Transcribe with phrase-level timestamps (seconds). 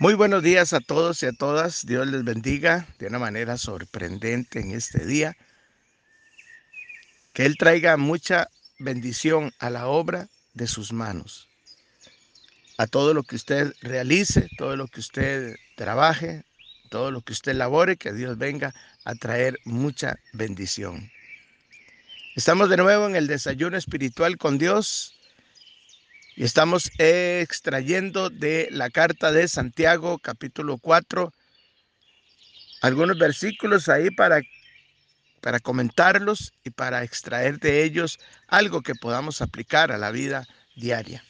[0.00, 1.84] Muy buenos días a todos y a todas.
[1.84, 5.36] Dios les bendiga de una manera sorprendente en este día.
[7.32, 8.48] Que Él traiga mucha
[8.78, 11.48] bendición a la obra de sus manos.
[12.76, 16.44] A todo lo que usted realice, todo lo que usted trabaje,
[16.90, 18.72] todo lo que usted labore, que Dios venga
[19.04, 21.10] a traer mucha bendición.
[22.36, 25.17] Estamos de nuevo en el desayuno espiritual con Dios
[26.38, 31.32] y estamos extrayendo de la carta de Santiago capítulo 4
[32.80, 34.40] algunos versículos ahí para,
[35.40, 41.24] para comentarlos y para extraer de ellos algo que podamos aplicar a la vida diaria.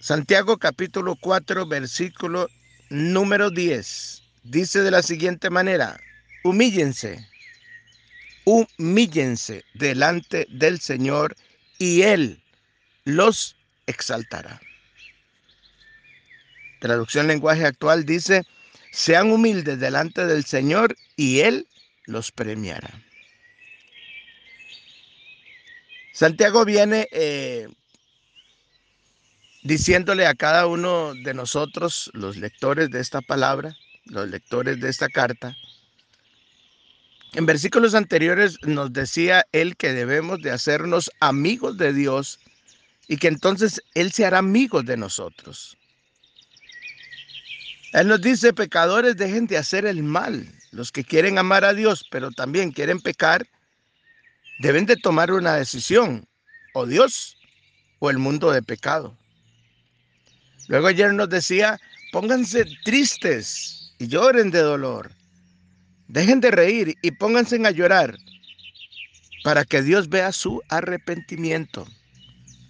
[0.00, 2.48] Santiago capítulo 4 versículo
[2.90, 6.00] número 10 dice de la siguiente manera,
[6.42, 7.24] humíllense,
[8.44, 11.36] humíllense delante del Señor
[11.82, 12.40] y Él
[13.04, 14.60] los exaltará.
[16.78, 18.44] Traducción lenguaje actual dice,
[18.92, 21.66] sean humildes delante del Señor y Él
[22.04, 22.88] los premiará.
[26.12, 27.66] Santiago viene eh,
[29.64, 33.74] diciéndole a cada uno de nosotros, los lectores de esta palabra,
[34.04, 35.56] los lectores de esta carta,
[37.34, 42.38] en versículos anteriores nos decía él que debemos de hacernos amigos de Dios
[43.08, 45.76] y que entonces Él se hará amigo de nosotros.
[47.92, 50.46] Él nos dice, pecadores, dejen de hacer el mal.
[50.70, 53.46] Los que quieren amar a Dios, pero también quieren pecar,
[54.60, 56.26] deben de tomar una decisión,
[56.72, 57.36] o Dios
[57.98, 59.16] o el mundo de pecado.
[60.68, 61.78] Luego ayer nos decía,
[62.12, 65.12] pónganse tristes y lloren de dolor.
[66.12, 68.18] Dejen de reír y pónganse a llorar
[69.44, 71.86] para que Dios vea su arrepentimiento.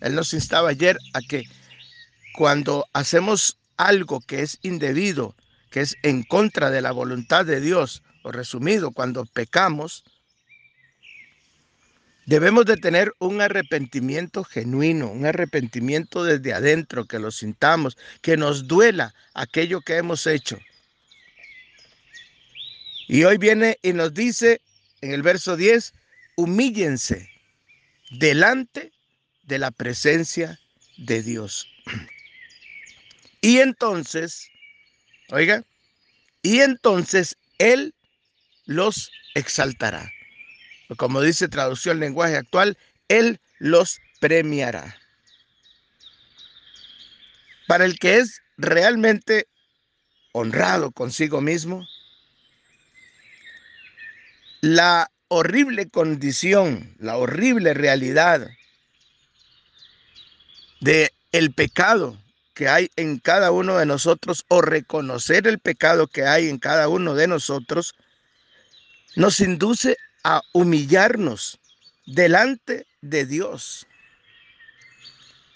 [0.00, 1.44] Él nos instaba ayer a que
[2.32, 5.34] cuando hacemos algo que es indebido,
[5.70, 10.02] que es en contra de la voluntad de Dios, o resumido, cuando pecamos,
[12.24, 18.66] debemos de tener un arrepentimiento genuino, un arrepentimiento desde adentro, que lo sintamos, que nos
[18.66, 20.58] duela aquello que hemos hecho
[23.08, 24.60] y hoy viene y nos dice
[25.00, 25.92] en el verso 10,
[26.36, 27.30] humíllense
[28.10, 28.92] delante
[29.44, 30.58] de la presencia
[30.96, 31.68] de Dios.
[33.40, 34.48] Y entonces,
[35.30, 35.62] oiga,
[36.42, 37.94] y entonces Él
[38.64, 40.10] los exaltará.
[40.96, 42.76] Como dice traducción lenguaje actual,
[43.08, 44.96] Él los premiará.
[47.68, 49.48] Para el que es realmente
[50.32, 51.86] honrado consigo mismo,
[54.66, 58.48] la horrible condición, la horrible realidad
[60.80, 62.18] de el pecado
[62.52, 66.88] que hay en cada uno de nosotros o reconocer el pecado que hay en cada
[66.88, 67.94] uno de nosotros
[69.14, 71.60] nos induce a humillarnos
[72.04, 73.86] delante de Dios,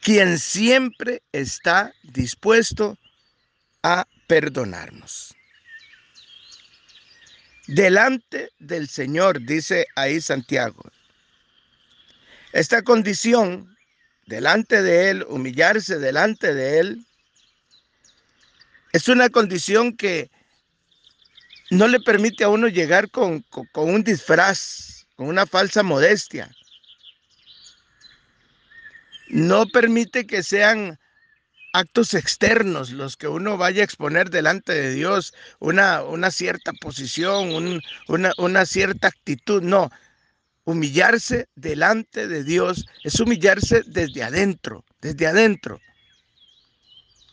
[0.00, 2.96] quien siempre está dispuesto
[3.82, 5.34] a perdonarnos
[7.66, 10.82] delante del Señor, dice ahí Santiago.
[12.52, 13.76] Esta condición,
[14.26, 17.06] delante de Él, humillarse delante de Él,
[18.92, 20.30] es una condición que
[21.70, 26.54] no le permite a uno llegar con, con, un disfraz, con una falsa modestia.
[29.28, 30.98] No permite que sean
[31.72, 37.80] actos externos los que uno vaya a exponer delante de Dios, una, una cierta posición,
[38.08, 39.62] una, una cierta actitud.
[39.62, 39.90] No,
[40.64, 45.80] humillarse delante de Dios es humillarse desde adentro, desde adentro.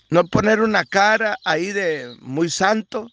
[0.09, 3.11] No poner una cara ahí de muy santo,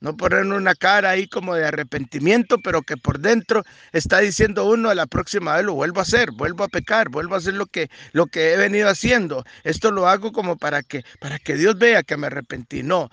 [0.00, 4.90] no poner una cara ahí como de arrepentimiento, pero que por dentro está diciendo uno,
[4.90, 7.66] a la próxima vez lo vuelvo a hacer, vuelvo a pecar, vuelvo a hacer lo
[7.66, 9.44] que, lo que he venido haciendo.
[9.64, 12.82] Esto lo hago como para que, para que Dios vea que me arrepentí.
[12.82, 13.10] No,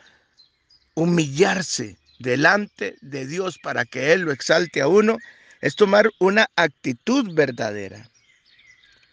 [0.94, 5.18] humillarse delante de Dios para que Él lo exalte a uno
[5.62, 8.10] es tomar una actitud verdadera,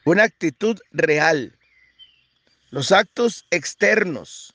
[0.05, 1.57] una actitud real.
[2.71, 4.55] Los actos externos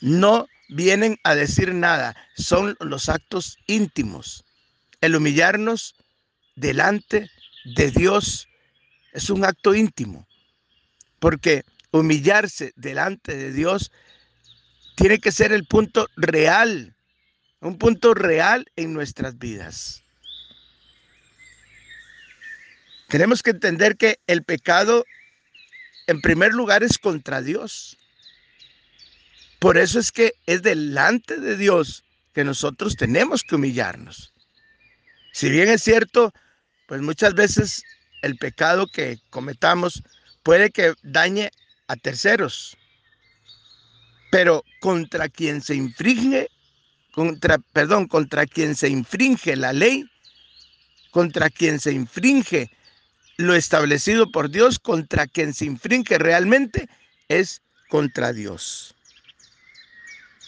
[0.00, 4.44] no vienen a decir nada, son los actos íntimos.
[5.00, 5.94] El humillarnos
[6.56, 7.30] delante
[7.64, 8.48] de Dios
[9.12, 10.26] es un acto íntimo,
[11.18, 13.92] porque humillarse delante de Dios
[14.96, 16.94] tiene que ser el punto real,
[17.60, 20.02] un punto real en nuestras vidas.
[23.08, 25.04] Tenemos que entender que el pecado,
[26.06, 27.98] en primer lugar, es contra Dios.
[29.62, 32.02] Por eso es que es delante de Dios
[32.34, 34.32] que nosotros tenemos que humillarnos.
[35.32, 36.32] Si bien es cierto,
[36.88, 37.84] pues muchas veces
[38.22, 40.02] el pecado que cometamos
[40.42, 41.52] puede que dañe
[41.86, 42.76] a terceros,
[44.32, 46.48] pero contra quien se infringe,
[47.12, 50.04] contra, perdón, contra quien se infringe la ley,
[51.12, 52.68] contra quien se infringe
[53.36, 56.88] lo establecido por Dios, contra quien se infringe realmente,
[57.28, 58.96] es contra Dios.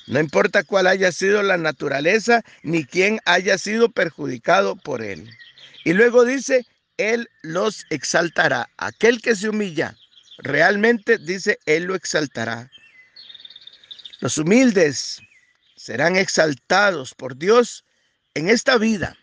[0.07, 5.31] No importa cuál haya sido la naturaleza ni quién haya sido perjudicado por él.
[5.85, 6.67] Y luego dice,
[6.97, 8.69] Él los exaltará.
[8.77, 9.97] Aquel que se humilla,
[10.39, 12.71] realmente dice, Él lo exaltará.
[14.21, 15.21] Los humildes
[15.77, 17.85] serán exaltados por Dios
[18.35, 19.17] en esta vida,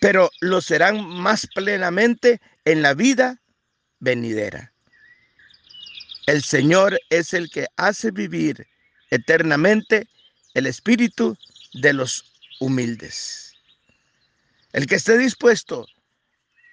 [0.00, 3.40] pero lo serán más plenamente en la vida
[4.00, 4.72] venidera.
[6.26, 8.66] El Señor es el que hace vivir
[9.12, 10.08] eternamente
[10.54, 11.36] el espíritu
[11.74, 12.24] de los
[12.60, 13.54] humildes.
[14.72, 15.86] El que esté dispuesto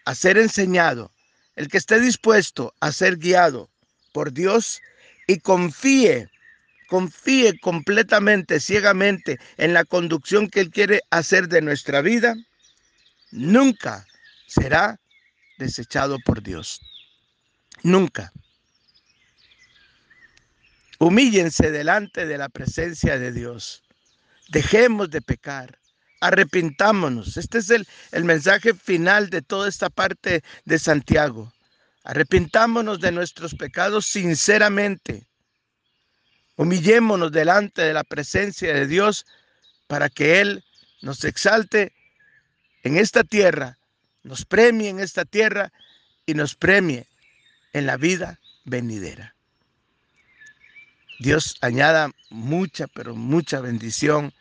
[0.05, 1.11] a ser enseñado,
[1.57, 3.69] el que esté dispuesto a ser guiado
[4.13, 4.81] por Dios
[5.27, 6.29] y confíe,
[6.87, 12.35] confíe completamente, ciegamente en la conducción que Él quiere hacer de nuestra vida,
[13.31, 14.07] nunca
[14.47, 14.97] será
[15.57, 16.79] desechado por Dios.
[17.83, 18.31] Nunca.
[20.99, 23.83] Humíllense delante de la presencia de Dios.
[24.49, 25.79] Dejemos de pecar.
[26.19, 27.37] Arrepintámonos.
[27.37, 31.53] Este es el, el mensaje final de toda esta parte de Santiago.
[32.03, 35.25] Arrepintámonos de nuestros pecados sinceramente.
[36.57, 39.25] Humillémonos delante de la presencia de Dios
[39.87, 40.65] para que Él
[41.01, 41.93] nos exalte
[42.83, 43.77] en esta tierra,
[44.23, 45.71] nos premie en esta tierra
[46.25, 47.07] y nos premie
[47.71, 49.35] en la vida venidera.
[51.19, 54.33] Dios añada mucha, pero mucha bendición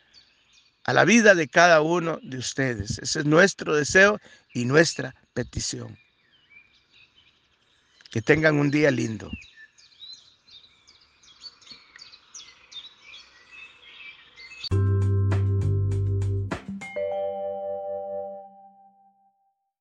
[0.85, 2.99] a la vida de cada uno de ustedes.
[2.99, 4.19] Ese es nuestro deseo
[4.53, 5.97] y nuestra petición.
[8.09, 9.29] Que tengan un día lindo.